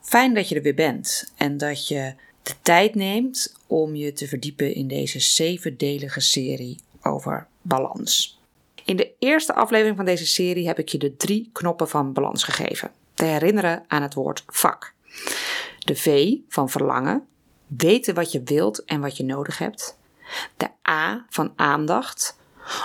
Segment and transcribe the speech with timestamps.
[0.00, 4.28] Fijn dat je er weer bent en dat je de tijd neemt om je te
[4.28, 8.40] verdiepen in deze zevendelige serie over balans.
[8.84, 12.42] In de eerste aflevering van deze serie heb ik je de drie knoppen van balans
[12.44, 12.90] gegeven.
[13.14, 14.94] Te herinneren aan het woord vak.
[15.78, 17.26] De V van verlangen,
[17.66, 19.98] weten wat je wilt en wat je nodig hebt.
[20.56, 22.38] De A van aandacht,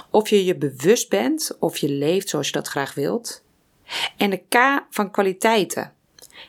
[0.09, 3.43] of je je bewust bent of je leeft zoals je dat graag wilt.
[4.17, 5.93] En de K van kwaliteiten.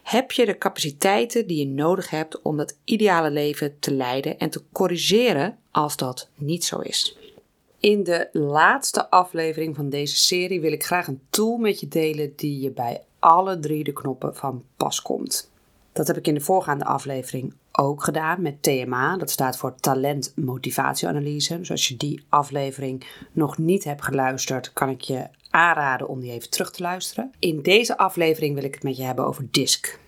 [0.02, 4.50] Heb je de capaciteiten die je nodig hebt om dat ideale leven te leiden en
[4.50, 7.18] te corrigeren als dat niet zo is?
[7.80, 12.32] In de laatste aflevering van deze serie wil ik graag een tool met je delen
[12.36, 15.50] die je bij alle drie de knoppen van pas komt.
[15.92, 19.16] Dat heb ik in de voorgaande aflevering ook gedaan met TMA.
[19.16, 21.58] Dat staat voor Talent Motivatieanalyse.
[21.58, 26.32] Dus als je die aflevering nog niet hebt geluisterd, kan ik je aanraden om die
[26.32, 27.32] even terug te luisteren.
[27.38, 29.98] In deze aflevering wil ik het met je hebben over DISC.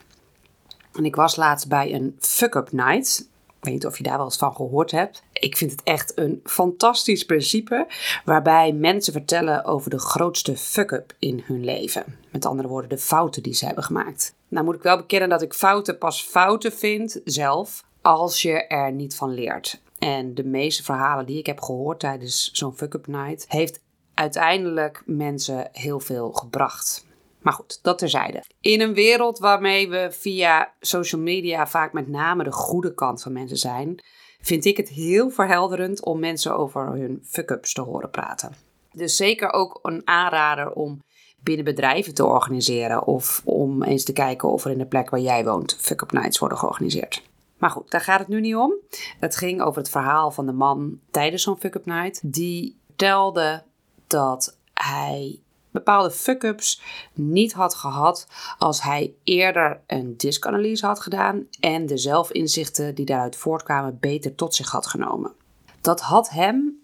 [0.93, 3.29] En ik was laatst bij een fuck-up night.
[3.47, 5.23] Ik weet niet of je daar wel eens van gehoord hebt.
[5.33, 7.87] Ik vind het echt een fantastisch principe
[8.25, 12.05] waarbij mensen vertellen over de grootste fuck-up in hun leven.
[12.31, 14.35] Met andere woorden, de fouten die ze hebben gemaakt.
[14.49, 18.93] Nou moet ik wel bekennen dat ik fouten pas fouten vind zelf als je er
[18.93, 19.81] niet van leert.
[19.99, 23.81] En de meeste verhalen die ik heb gehoord tijdens zo'n fuck-up night heeft
[24.19, 27.07] uiteindelijk mensen heel veel gebracht.
[27.41, 28.45] Maar goed, dat terzijde.
[28.61, 33.33] In een wereld waarmee we via social media vaak met name de goede kant van
[33.33, 34.03] mensen zijn,
[34.41, 38.55] vind ik het heel verhelderend om mensen over hun fuck-ups te horen praten.
[38.93, 41.03] Dus zeker ook een aanrader om
[41.43, 45.21] binnen bedrijven te organiseren of om eens te kijken of er in de plek waar
[45.21, 47.23] jij woont fuck-up nights worden georganiseerd.
[47.59, 48.75] Maar goed, daar gaat het nu niet om.
[49.21, 52.33] Het ging over het verhaal van de man tijdens zo'n fuck-up night.
[52.33, 53.63] Die vertelde
[54.09, 55.39] dat hij
[55.71, 58.27] bepaalde fuck-ups niet had gehad
[58.59, 64.55] als hij eerder een diskanalyse had gedaan en de zelfinzichten die daaruit voortkwamen beter tot
[64.55, 65.33] zich had genomen.
[65.81, 66.83] Dat had hem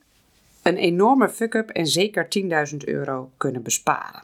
[0.62, 2.28] een enorme fuck-up en zeker
[2.70, 4.22] 10.000 euro kunnen besparen.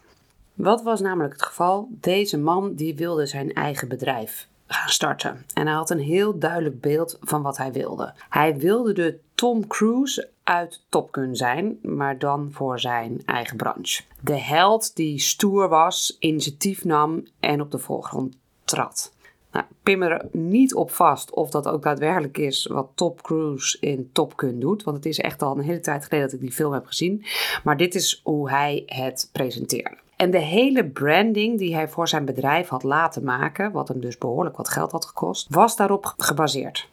[0.55, 1.89] Wat was namelijk het geval?
[1.91, 5.45] Deze man die wilde zijn eigen bedrijf gaan starten.
[5.55, 8.15] En hij had een heel duidelijk beeld van wat hij wilde.
[8.29, 14.03] Hij wilde de Tom Cruise uit Top Gun zijn, maar dan voor zijn eigen branche.
[14.21, 19.13] De held die stoer was, initiatief nam en op de voorgrond trad.
[19.53, 24.11] Nou, pin er niet op vast of dat ook daadwerkelijk is wat Top Cruise in
[24.13, 24.83] Top Gun doet.
[24.83, 27.25] Want het is echt al een hele tijd geleden dat ik die film heb gezien.
[27.65, 29.97] Maar dit is hoe hij het presenteerde.
[30.21, 34.19] En de hele branding die hij voor zijn bedrijf had laten maken, wat hem dus
[34.19, 36.89] behoorlijk wat geld had gekost, was daarop gebaseerd.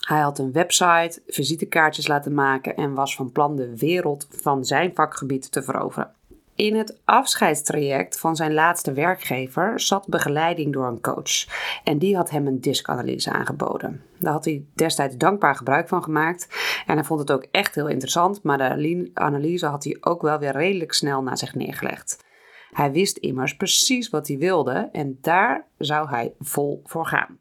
[0.00, 4.94] Hij had een website, visitekaartjes laten maken en was van plan de wereld van zijn
[4.94, 6.12] vakgebied te veroveren.
[6.54, 11.46] In het afscheidstraject van zijn laatste werkgever zat begeleiding door een coach.
[11.84, 14.02] En die had hem een diskanalyse aangeboden.
[14.18, 16.48] Daar had hij destijds dankbaar gebruik van gemaakt.
[16.86, 20.38] En hij vond het ook echt heel interessant, maar de analyse had hij ook wel
[20.38, 22.32] weer redelijk snel naar zich neergelegd.
[22.74, 27.38] Hij wist immers precies wat hij wilde en daar zou hij vol voor gaan.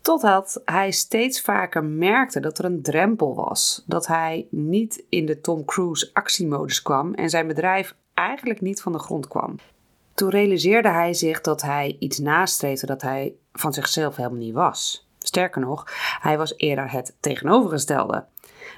[0.00, 3.84] Totdat hij steeds vaker merkte dat er een drempel was.
[3.86, 8.92] Dat hij niet in de Tom Cruise actiemodus kwam en zijn bedrijf eigenlijk niet van
[8.92, 9.56] de grond kwam.
[10.14, 15.08] Toen realiseerde hij zich dat hij iets nastreefde dat hij van zichzelf helemaal niet was.
[15.18, 15.84] Sterker nog,
[16.20, 18.24] hij was eerder het tegenovergestelde.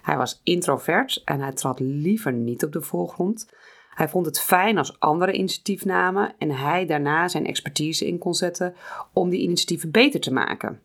[0.03, 3.47] Hij was introvert en hij trad liever niet op de voorgrond.
[3.95, 8.35] Hij vond het fijn als anderen initiatief namen en hij daarna zijn expertise in kon
[8.35, 8.75] zetten
[9.13, 10.81] om die initiatieven beter te maken.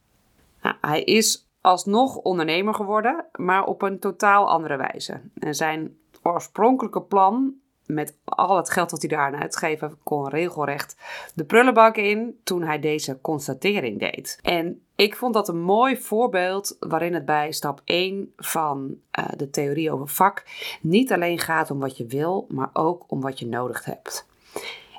[0.62, 5.22] Nou, hij is alsnog ondernemer geworden, maar op een totaal andere wijze.
[5.40, 7.54] En zijn oorspronkelijke plan
[7.94, 10.96] met al het geld dat hij daar aan uitgeven, kon regelrecht
[11.36, 14.40] de prullenbak in toen hij deze constatering deed.
[14.42, 19.50] En ik vond dat een mooi voorbeeld waarin het bij stap 1 van uh, de
[19.50, 20.44] theorie over vak
[20.82, 24.28] niet alleen gaat om wat je wil, maar ook om wat je nodig hebt.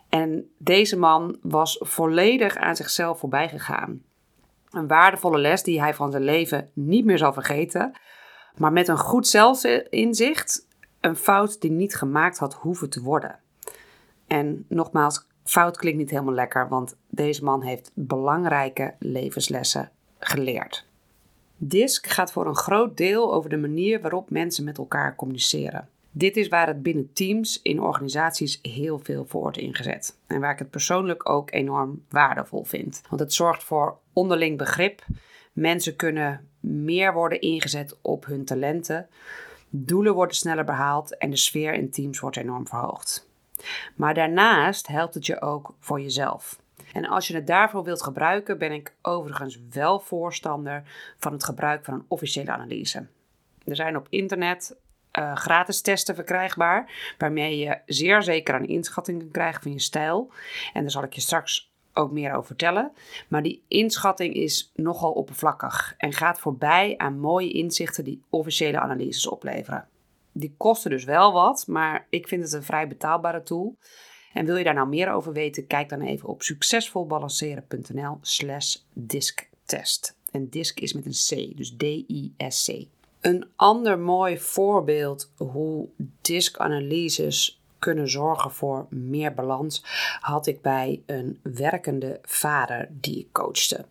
[0.09, 4.03] En deze man was volledig aan zichzelf voorbij gegaan.
[4.71, 7.93] Een waardevolle les die hij van zijn leven niet meer zal vergeten.
[8.57, 10.69] Maar met een goed zelfinzicht
[11.01, 13.39] een fout die niet gemaakt had hoeven te worden.
[14.27, 20.87] En nogmaals, fout klinkt niet helemaal lekker, want deze man heeft belangrijke levenslessen geleerd.
[21.57, 25.89] DISC gaat voor een groot deel over de manier waarop mensen met elkaar communiceren.
[26.11, 30.17] Dit is waar het binnen teams in organisaties heel veel voor wordt ingezet.
[30.27, 33.03] En waar ik het persoonlijk ook enorm waardevol vind.
[33.09, 35.05] Want het zorgt voor onderling begrip.
[35.53, 39.09] Mensen kunnen meer worden ingezet op hun talenten.
[39.71, 43.29] Doelen worden sneller behaald en de sfeer in teams wordt enorm verhoogd.
[43.95, 46.59] Maar daarnaast helpt het je ook voor jezelf.
[46.93, 50.83] En als je het daarvoor wilt gebruiken, ben ik overigens wel voorstander
[51.19, 53.07] van het gebruik van een officiële analyse.
[53.65, 54.77] Er zijn op internet
[55.19, 60.33] uh, gratis testen verkrijgbaar, waarmee je zeer zeker een inschatting kan krijgen van je stijl.
[60.73, 62.93] En daar zal ik je straks ook meer over vertellen.
[63.29, 69.29] Maar die inschatting is nogal oppervlakkig en gaat voorbij aan mooie inzichten die officiële analyses
[69.29, 69.89] opleveren.
[70.33, 73.77] Die kosten dus wel wat, maar ik vind het een vrij betaalbare tool.
[74.33, 80.17] En wil je daar nou meer over weten, kijk dan even op succesvolbalanceren.nl slash disktest.
[80.31, 82.87] En disk is met een C, dus D-I-S-C.
[83.21, 85.89] Een ander mooi voorbeeld hoe
[86.21, 89.85] diskanalyses kunnen zorgen voor meer balans
[90.21, 93.85] had ik bij een werkende vader die ik coachte.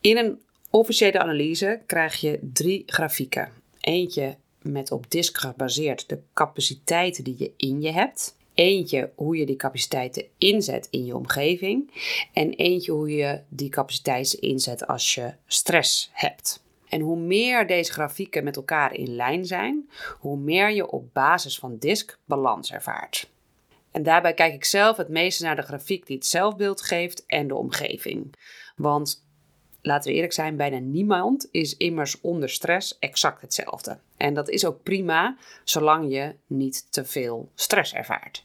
[0.00, 0.40] In een
[0.70, 3.52] officiële analyse krijg je drie grafieken.
[3.80, 8.36] Eentje met op disk gebaseerd de capaciteiten die je in je hebt.
[8.54, 11.90] Eentje hoe je die capaciteiten inzet in je omgeving.
[12.32, 16.64] En eentje hoe je die capaciteiten inzet als je stress hebt.
[16.88, 21.58] En hoe meer deze grafieken met elkaar in lijn zijn, hoe meer je op basis
[21.58, 23.30] van disk balans ervaart.
[23.90, 27.48] En daarbij kijk ik zelf het meeste naar de grafiek die het zelfbeeld geeft en
[27.48, 28.34] de omgeving.
[28.76, 29.26] Want
[29.82, 33.98] laten we eerlijk zijn, bijna niemand is immers onder stress exact hetzelfde.
[34.16, 38.44] En dat is ook prima, zolang je niet te veel stress ervaart.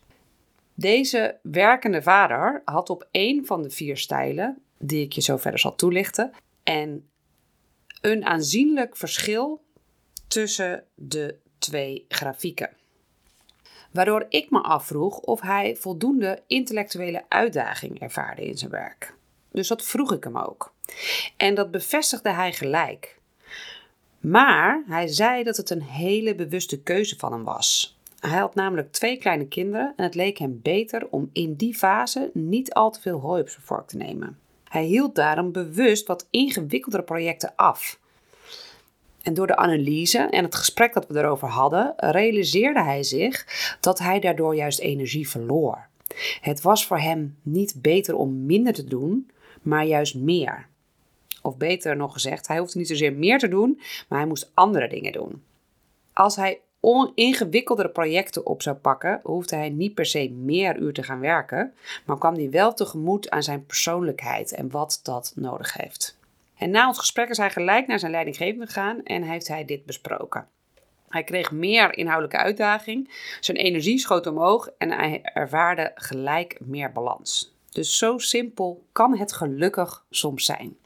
[0.73, 5.59] Deze werkende vader had op één van de vier stijlen, die ik je zo verder
[5.59, 6.31] zal toelichten,
[6.63, 7.10] en
[8.01, 9.61] een aanzienlijk verschil
[10.27, 12.69] tussen de twee grafieken.
[13.91, 19.13] Waardoor ik me afvroeg of hij voldoende intellectuele uitdaging ervaarde in zijn werk.
[19.51, 20.73] Dus dat vroeg ik hem ook.
[21.37, 23.19] En dat bevestigde hij gelijk.
[24.19, 27.97] Maar hij zei dat het een hele bewuste keuze van hem was.
[28.19, 32.29] Hij had namelijk twee kleine kinderen en het leek hem beter om in die fase
[32.33, 34.39] niet al te veel hooi op zijn vork te nemen.
[34.71, 37.99] Hij hield daarom bewust wat ingewikkeldere projecten af.
[39.21, 43.45] En door de analyse en het gesprek dat we erover hadden, realiseerde hij zich
[43.79, 45.87] dat hij daardoor juist energie verloor.
[46.41, 49.31] Het was voor hem niet beter om minder te doen,
[49.61, 50.67] maar juist meer.
[51.41, 54.87] Of beter nog gezegd, hij hoefde niet zozeer meer te doen, maar hij moest andere
[54.87, 55.43] dingen doen.
[56.13, 56.59] Als hij
[57.15, 61.73] ingewikkeldere projecten op zou pakken, hoefde hij niet per se meer uur te gaan werken,
[62.05, 66.17] maar kwam hij wel tegemoet aan zijn persoonlijkheid en wat dat nodig heeft.
[66.57, 69.85] En na ons gesprek is hij gelijk naar zijn leidinggevende gegaan en heeft hij dit
[69.85, 70.47] besproken.
[71.09, 77.55] Hij kreeg meer inhoudelijke uitdaging, zijn energie schoot omhoog en hij ervaarde gelijk meer balans.
[77.71, 80.77] Dus zo simpel kan het gelukkig soms zijn.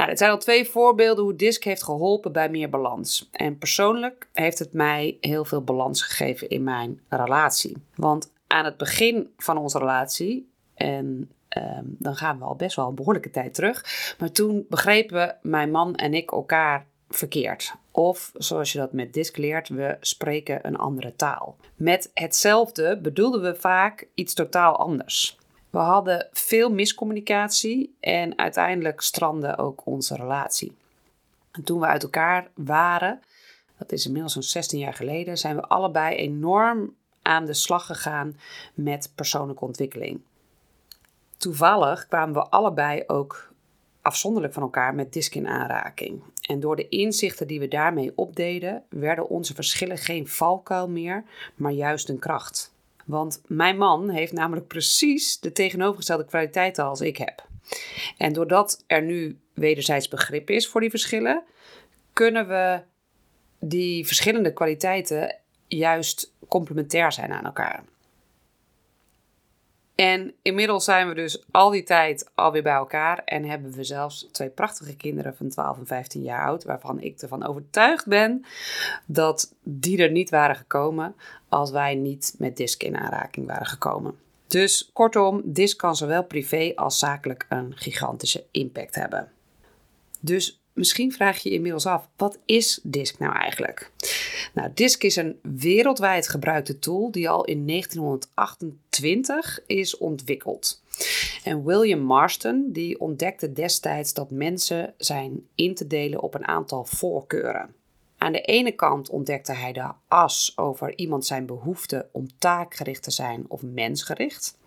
[0.00, 3.28] Nou, dit zijn al twee voorbeelden hoe DISC heeft geholpen bij meer balans.
[3.32, 7.76] En persoonlijk heeft het mij heel veel balans gegeven in mijn relatie.
[7.94, 12.88] Want aan het begin van onze relatie, en ehm, dan gaan we al best wel
[12.88, 13.84] een behoorlijke tijd terug,
[14.18, 17.74] maar toen begrepen mijn man en ik elkaar verkeerd.
[17.90, 21.56] Of zoals je dat met DISC leert, we spreken een andere taal.
[21.76, 25.39] Met hetzelfde bedoelden we vaak iets totaal anders.
[25.70, 30.76] We hadden veel miscommunicatie en uiteindelijk strandde ook onze relatie.
[31.50, 33.20] En toen we uit elkaar waren,
[33.78, 38.36] dat is inmiddels zo'n 16 jaar geleden, zijn we allebei enorm aan de slag gegaan
[38.74, 40.20] met persoonlijke ontwikkeling.
[41.36, 43.52] Toevallig kwamen we allebei ook
[44.02, 46.22] afzonderlijk van elkaar met disc in aanraking.
[46.46, 51.72] En door de inzichten die we daarmee opdeden, werden onze verschillen geen valkuil meer, maar
[51.72, 52.72] juist een kracht.
[53.10, 57.46] Want mijn man heeft namelijk precies de tegenovergestelde kwaliteiten als ik heb.
[58.16, 61.42] En doordat er nu wederzijds begrip is voor die verschillen,
[62.12, 62.80] kunnen we
[63.58, 65.36] die verschillende kwaliteiten
[65.66, 67.84] juist complementair zijn aan elkaar.
[70.00, 74.28] En inmiddels zijn we dus al die tijd alweer bij elkaar en hebben we zelfs
[74.32, 78.44] twee prachtige kinderen van 12 en 15 jaar oud, waarvan ik ervan overtuigd ben
[79.06, 81.14] dat die er niet waren gekomen
[81.48, 84.18] als wij niet met DISC in aanraking waren gekomen.
[84.46, 89.30] Dus kortom, DISC kan zowel privé als zakelijk een gigantische impact hebben.
[90.20, 93.90] Dus Misschien vraag je je inmiddels af, wat is DISC nou eigenlijk?
[94.54, 100.82] Nou, DISC is een wereldwijd gebruikte tool die al in 1928 is ontwikkeld.
[101.44, 106.84] En William Marston die ontdekte destijds dat mensen zijn in te delen op een aantal
[106.84, 107.74] voorkeuren.
[108.18, 113.10] Aan de ene kant ontdekte hij de as over iemand zijn behoefte om taakgericht te
[113.10, 114.58] zijn of mensgericht.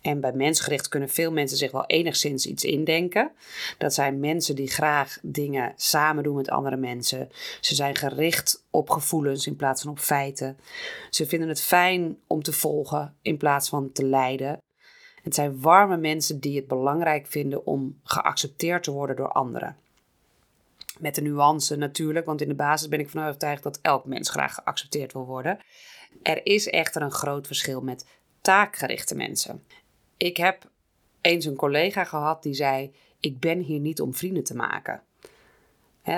[0.00, 3.30] En bij mensgericht kunnen veel mensen zich wel enigszins iets indenken.
[3.78, 7.28] Dat zijn mensen die graag dingen samen doen met andere mensen.
[7.60, 10.58] Ze zijn gericht op gevoelens in plaats van op feiten.
[11.10, 14.58] Ze vinden het fijn om te volgen in plaats van te leiden.
[15.22, 19.76] Het zijn warme mensen die het belangrijk vinden om geaccepteerd te worden door anderen.
[20.98, 24.30] Met de nuance natuurlijk, want in de basis ben ik van overtuigd dat elk mens
[24.30, 25.58] graag geaccepteerd wil worden.
[26.22, 28.06] Er is echter een groot verschil met
[28.40, 29.64] taakgerichte mensen.
[30.18, 30.70] Ik heb
[31.20, 35.02] eens een collega gehad die zei: Ik ben hier niet om vrienden te maken.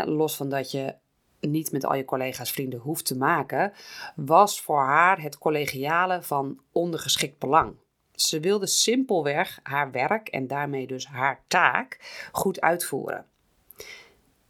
[0.04, 0.94] los van dat je
[1.40, 3.72] niet met al je collega's vrienden hoeft te maken,
[4.16, 7.74] was voor haar het collegiale van ondergeschikt belang.
[8.14, 11.98] Ze wilde simpelweg haar werk en daarmee dus haar taak
[12.32, 13.26] goed uitvoeren.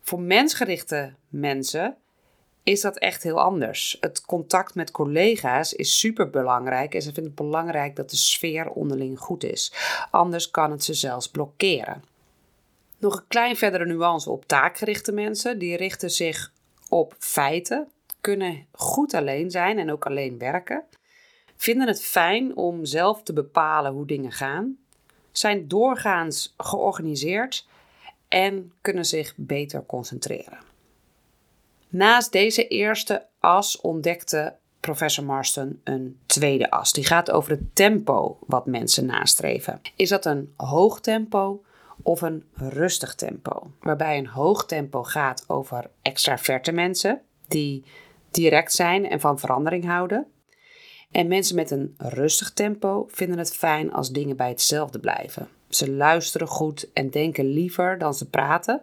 [0.00, 1.97] Voor mensgerichte mensen
[2.70, 3.96] is dat echt heel anders.
[4.00, 8.70] Het contact met collega's is super belangrijk en ze vinden het belangrijk dat de sfeer
[8.70, 9.72] onderling goed is.
[10.10, 12.04] Anders kan het ze zelfs blokkeren.
[12.98, 15.58] Nog een klein verdere nuance op taakgerichte mensen.
[15.58, 16.52] Die richten zich
[16.88, 17.88] op feiten,
[18.20, 20.84] kunnen goed alleen zijn en ook alleen werken,
[21.56, 24.76] vinden het fijn om zelf te bepalen hoe dingen gaan,
[25.32, 27.66] zijn doorgaans georganiseerd
[28.28, 30.69] en kunnen zich beter concentreren.
[31.90, 36.92] Naast deze eerste as ontdekte professor Marston een tweede as.
[36.92, 39.80] Die gaat over het tempo wat mensen nastreven.
[39.97, 41.64] Is dat een hoog tempo
[42.02, 43.70] of een rustig tempo?
[43.80, 47.85] Waarbij een hoog tempo gaat over extraverte mensen die
[48.30, 50.26] direct zijn en van verandering houden.
[51.11, 55.49] En mensen met een rustig tempo vinden het fijn als dingen bij hetzelfde blijven.
[55.68, 58.82] Ze luisteren goed en denken liever dan ze praten.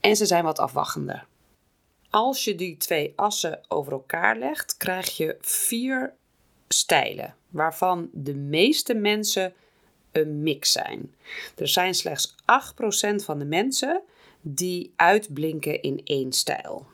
[0.00, 1.26] En ze zijn wat afwachtender.
[2.10, 6.14] Als je die twee assen over elkaar legt, krijg je vier
[6.68, 9.52] stijlen, waarvan de meeste mensen
[10.12, 11.14] een mix zijn.
[11.56, 14.02] Er zijn slechts 8% van de mensen
[14.40, 16.86] die uitblinken in één stijl.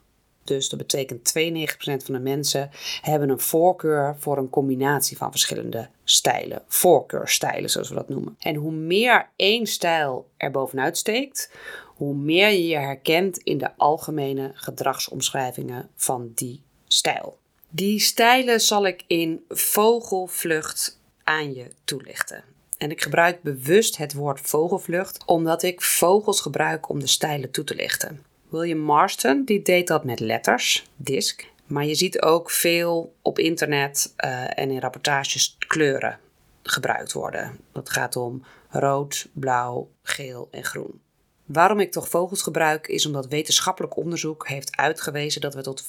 [0.44, 2.70] Dus dat betekent 92% van de mensen
[3.00, 6.62] hebben een voorkeur voor een combinatie van verschillende stijlen.
[6.66, 8.36] Voorkeurstijlen, zoals we dat noemen.
[8.38, 11.50] En hoe meer één stijl er bovenuit steekt,
[11.96, 17.38] hoe meer je je herkent in de algemene gedragsomschrijvingen van die stijl.
[17.68, 22.44] Die stijlen zal ik in vogelvlucht aan je toelichten.
[22.78, 27.64] En ik gebruik bewust het woord vogelvlucht omdat ik vogels gebruik om de stijlen toe
[27.64, 28.24] te lichten.
[28.48, 31.46] William Marston die deed dat met letters, disc.
[31.66, 36.18] Maar je ziet ook veel op internet uh, en in rapportages kleuren
[36.62, 37.58] gebruikt worden.
[37.72, 41.00] Dat gaat om rood, blauw, geel en groen.
[41.46, 45.88] Waarom ik toch vogels gebruik is omdat wetenschappelijk onderzoek heeft uitgewezen dat we tot 65%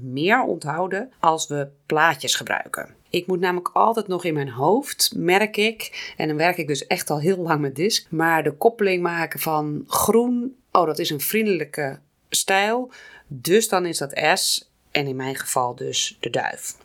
[0.00, 2.94] meer onthouden als we plaatjes gebruiken.
[3.10, 6.86] Ik moet namelijk altijd nog in mijn hoofd, merk ik, en dan werk ik dus
[6.86, 11.10] echt al heel lang met disc, maar de koppeling maken van groen, oh dat is
[11.10, 11.98] een vriendelijke
[12.28, 12.90] stijl,
[13.26, 16.76] dus dan is dat S en in mijn geval dus de duif.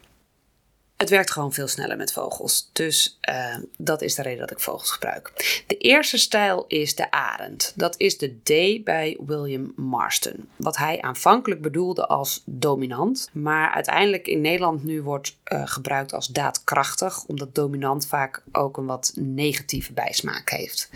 [0.99, 2.69] Het werkt gewoon veel sneller met vogels.
[2.73, 5.31] Dus uh, dat is de reden dat ik vogels gebruik.
[5.67, 7.73] De eerste stijl is de arend.
[7.75, 10.49] Dat is de D bij William Marston.
[10.55, 16.27] Wat hij aanvankelijk bedoelde als dominant, maar uiteindelijk in Nederland nu wordt uh, gebruikt als
[16.27, 20.89] daadkrachtig, omdat dominant vaak ook een wat negatieve bijsmaak heeft.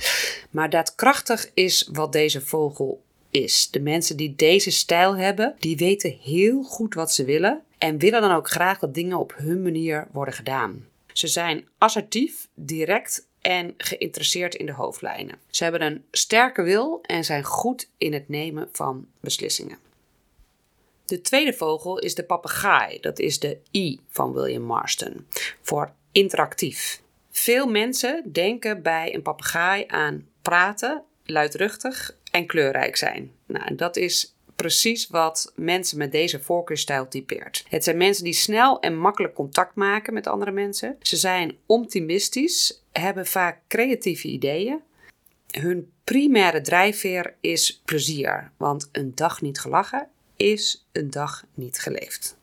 [0.49, 3.67] Maar daadkrachtig is wat deze vogel is.
[3.71, 8.21] De mensen die deze stijl hebben, die weten heel goed wat ze willen en willen
[8.21, 10.87] dan ook graag dat dingen op hun manier worden gedaan.
[11.13, 15.35] Ze zijn assertief, direct en geïnteresseerd in de hoofdlijnen.
[15.49, 19.77] Ze hebben een sterke wil en zijn goed in het nemen van beslissingen.
[21.05, 22.99] De tweede vogel is de papegaai.
[22.99, 25.27] Dat is de I van William Marston.
[25.61, 27.01] Voor interactief.
[27.29, 33.31] Veel mensen denken bij een papegaai aan praten, luidruchtig en kleurrijk zijn.
[33.45, 34.32] Nou, dat is
[34.63, 37.65] precies wat mensen met deze voorkeurstijl typeert.
[37.69, 40.95] Het zijn mensen die snel en makkelijk contact maken met andere mensen.
[41.01, 44.79] Ze zijn optimistisch, hebben vaak creatieve ideeën.
[45.47, 52.37] Hun primaire drijfveer is plezier, want een dag niet gelachen is een dag niet geleefd.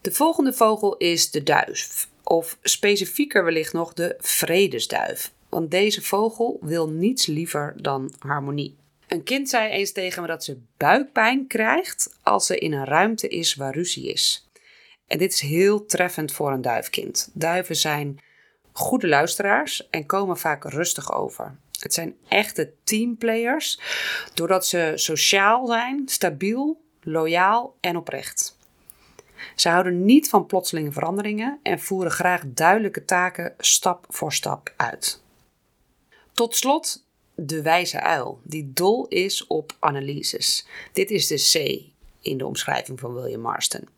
[0.00, 5.32] De volgende vogel is de duif, of specifieker wellicht nog de vredesduif.
[5.48, 8.76] Want deze vogel wil niets liever dan harmonie.
[9.08, 13.28] Een kind zei eens tegen me dat ze buikpijn krijgt als ze in een ruimte
[13.28, 14.48] is waar ruzie is.
[15.06, 17.30] En dit is heel treffend voor een duifkind.
[17.32, 18.18] Duiven zijn
[18.72, 21.56] goede luisteraars en komen vaak rustig over.
[21.80, 23.80] Het zijn echte teamplayers
[24.34, 28.56] doordat ze sociaal zijn, stabiel, loyaal en oprecht.
[29.54, 35.22] Ze houden niet van plotselinge veranderingen en voeren graag duidelijke taken stap voor stap uit.
[36.32, 37.06] Tot slot
[37.40, 40.66] de wijze uil, die dol is op analyses.
[40.92, 41.82] Dit is de C
[42.20, 43.88] in de omschrijving van William Marston.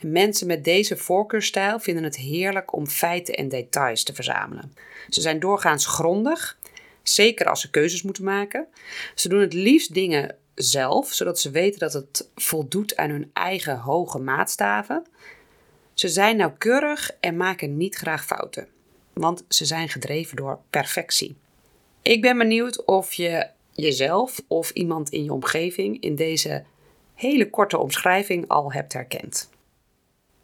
[0.00, 4.74] mensen met deze voorkeurstijl vinden het heerlijk om feiten en details te verzamelen.
[5.08, 6.58] Ze zijn doorgaans grondig,
[7.02, 8.66] zeker als ze keuzes moeten maken.
[9.14, 13.78] Ze doen het liefst dingen zelf, zodat ze weten dat het voldoet aan hun eigen
[13.78, 15.06] hoge maatstaven.
[15.94, 18.68] Ze zijn nauwkeurig en maken niet graag fouten,
[19.12, 21.36] want ze zijn gedreven door perfectie.
[22.04, 26.64] Ik ben benieuwd of je jezelf of iemand in je omgeving in deze
[27.14, 29.50] hele korte omschrijving al hebt herkend.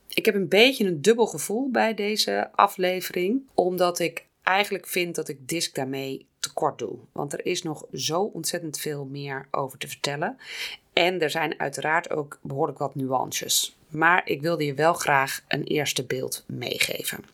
[0.09, 5.29] Ik heb een beetje een dubbel gevoel bij deze aflevering, omdat ik eigenlijk vind dat
[5.29, 6.99] ik DISC daarmee tekort doe.
[7.12, 10.38] Want er is nog zo ontzettend veel meer over te vertellen.
[10.93, 13.76] En er zijn uiteraard ook behoorlijk wat nuances.
[13.88, 17.25] Maar ik wilde je wel graag een eerste beeld meegeven.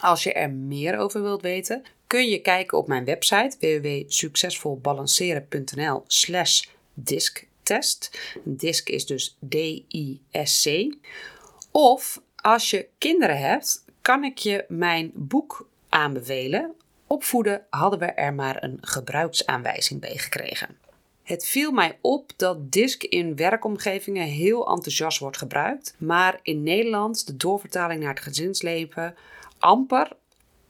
[0.00, 6.64] Als je er meer over wilt weten, kun je kijken op mijn website www.succesvolbalanceren.nl slash
[6.94, 8.18] disktest.
[8.44, 10.94] Disk is dus D-I-S-C.
[11.70, 16.74] Of als je kinderen hebt, kan ik je mijn boek aanbevelen.
[17.06, 20.78] Opvoeden hadden we er maar een gebruiksaanwijzing bij gekregen.
[21.22, 27.26] Het viel mij op dat DISC in werkomgevingen heel enthousiast wordt gebruikt, maar in Nederland
[27.26, 29.14] de doorvertaling naar het gezinsleven
[29.58, 30.18] amper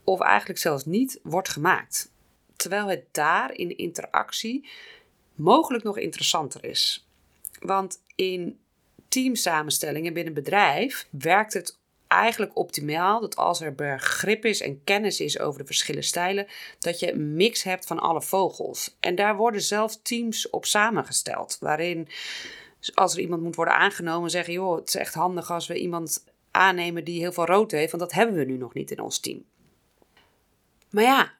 [0.03, 2.11] of eigenlijk zelfs niet wordt gemaakt.
[2.55, 4.69] Terwijl het daar in de interactie
[5.35, 7.07] mogelijk nog interessanter is.
[7.59, 8.59] Want in
[9.07, 15.39] teamsamenstellingen binnen bedrijf werkt het eigenlijk optimaal dat als er begrip is en kennis is
[15.39, 16.47] over de verschillende stijlen,
[16.79, 18.97] dat je een mix hebt van alle vogels.
[18.99, 22.07] En daar worden zelfs teams op samengesteld, waarin
[22.93, 26.23] als er iemand moet worden aangenomen, zeggen: joh, het is echt handig als we iemand
[26.51, 29.19] aannemen die heel veel rood heeft, want dat hebben we nu nog niet in ons
[29.19, 29.43] team.
[30.91, 31.31] Maar ja,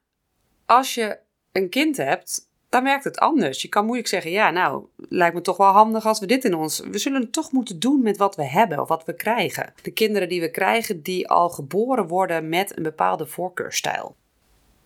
[0.66, 1.18] als je
[1.52, 3.62] een kind hebt, dan werkt het anders.
[3.62, 6.54] Je kan moeilijk zeggen, ja, nou, lijkt me toch wel handig als we dit in
[6.54, 6.80] ons...
[6.80, 9.74] We zullen het toch moeten doen met wat we hebben of wat we krijgen.
[9.82, 14.16] De kinderen die we krijgen, die al geboren worden met een bepaalde voorkeurstijl.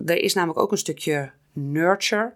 [0.06, 2.32] Er is namelijk ook een stukje nurture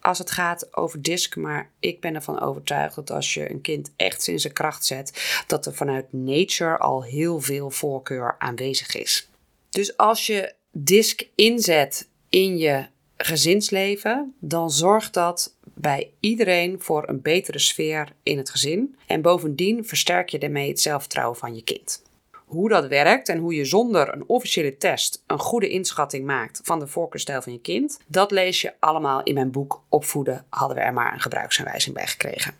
[0.00, 3.92] als het gaat over disc, maar ik ben ervan overtuigd dat als je een kind
[3.96, 9.30] echt in zijn kracht zet, dat er vanuit nature al heel veel voorkeur aanwezig is.
[9.70, 17.22] Dus als je disc inzet in je gezinsleven, dan zorgt dat bij iedereen voor een
[17.22, 18.96] betere sfeer in het gezin.
[19.06, 22.02] En bovendien versterk je daarmee het zelfvertrouwen van je kind.
[22.32, 26.78] Hoe dat werkt en hoe je zonder een officiële test een goede inschatting maakt van
[26.78, 30.82] de voorkeurstijl van je kind, dat lees je allemaal in mijn boek Opvoeden hadden we
[30.82, 32.54] er maar een gebruiksaanwijzing bij gekregen.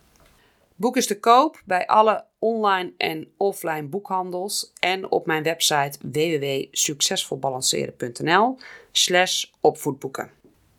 [0.80, 8.58] Boek is te koop bij alle online en offline boekhandels en op mijn website www.succesvolbalanceren.nl
[8.92, 10.30] slash opvoedboeken.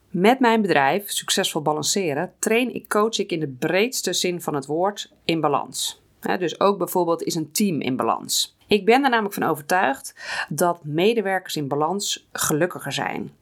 [0.10, 4.66] Met mijn bedrijf Succesvol Balanceren train ik coach ik in de breedste zin van het
[4.66, 6.02] woord in balans.
[6.20, 8.58] dus ook bijvoorbeeld is een team in balans.
[8.68, 10.16] Ik ben er namelijk van overtuigd
[10.50, 13.36] dat medewerkers in balans gelukkiger zijn.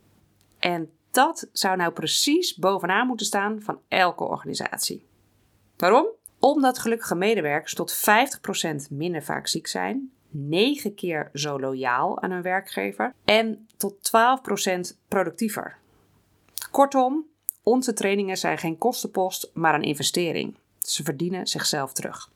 [0.60, 5.06] En dat zou nou precies bovenaan moeten staan van elke organisatie.
[5.78, 6.16] Waarom?
[6.48, 8.00] Omdat gelukkige medewerkers tot 50%
[8.90, 14.00] minder vaak ziek zijn, 9 keer zo loyaal aan hun werkgever en tot 12%
[15.08, 15.78] productiever.
[16.72, 17.26] Kortom,
[17.64, 20.56] onze trainingen zijn geen kostenpost, maar een investering.
[20.80, 22.32] Ze verdienen zichzelf terug.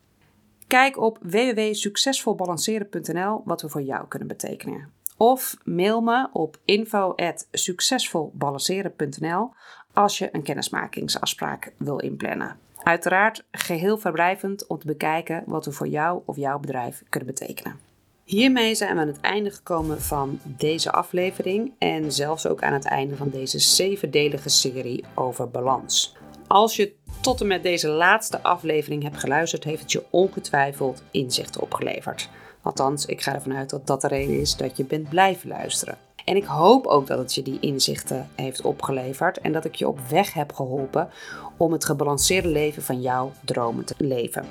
[0.66, 4.92] Kijk op www.succesvolbalanceren.nl wat we voor jou kunnen betekenen.
[5.16, 9.52] Of mail me op info.succesvolbalanceren.nl
[9.92, 12.70] als je een kennismakingsafspraak wil inplannen.
[12.82, 17.78] Uiteraard geheel verblijvend om te bekijken wat we voor jou of jouw bedrijf kunnen betekenen.
[18.24, 22.84] Hiermee zijn we aan het einde gekomen van deze aflevering en zelfs ook aan het
[22.84, 26.16] einde van deze zevendelige serie over balans.
[26.46, 31.60] Als je tot en met deze laatste aflevering hebt geluisterd, heeft het je ongetwijfeld inzichten
[31.60, 32.28] opgeleverd.
[32.62, 35.98] Althans, ik ga ervan uit dat dat de reden is dat je bent blijven luisteren.
[36.24, 39.88] En ik hoop ook dat het je die inzichten heeft opgeleverd en dat ik je
[39.88, 41.08] op weg heb geholpen
[41.56, 44.46] om het gebalanceerde leven van jouw dromen te leven.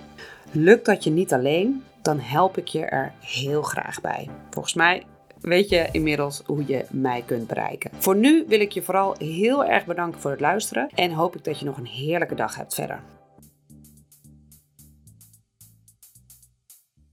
[0.52, 4.30] Lukt dat je niet alleen, dan help ik je er heel graag bij.
[4.50, 5.06] Volgens mij
[5.42, 7.92] weet je inmiddels hoe je mij kunt bereiken.
[7.98, 11.44] Voor nu wil ik je vooral heel erg bedanken voor het luisteren en hoop ik
[11.44, 13.00] dat je nog een heerlijke dag hebt verder.